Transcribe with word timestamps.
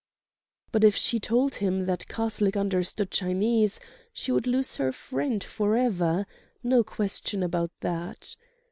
But 0.71 0.83
if 0.83 0.95
she 0.95 1.19
told 1.19 1.53
him 1.57 1.85
that 1.85 2.07
Karslake 2.07 2.57
understood 2.57 3.11
Chinese 3.11 3.79
she 4.11 4.31
would 4.31 4.47
lose 4.47 4.77
her 4.77 4.91
friend 4.91 5.43
forever—no 5.43 6.25
question 6.83 7.43
about 7.43 7.69
that. 7.81 8.35